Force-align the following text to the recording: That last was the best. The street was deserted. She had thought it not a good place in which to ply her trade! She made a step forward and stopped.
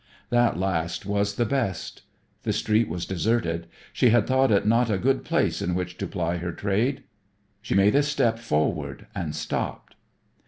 That 0.31 0.57
last 0.57 1.05
was 1.05 1.35
the 1.35 1.45
best. 1.45 2.01
The 2.41 2.53
street 2.53 2.89
was 2.89 3.05
deserted. 3.05 3.67
She 3.93 4.09
had 4.09 4.25
thought 4.25 4.51
it 4.51 4.65
not 4.65 4.89
a 4.89 4.97
good 4.97 5.23
place 5.23 5.61
in 5.61 5.75
which 5.75 5.95
to 5.99 6.07
ply 6.07 6.37
her 6.37 6.51
trade! 6.53 7.03
She 7.61 7.75
made 7.75 7.93
a 7.93 8.01
step 8.01 8.39
forward 8.39 9.05
and 9.13 9.35
stopped. 9.35 9.93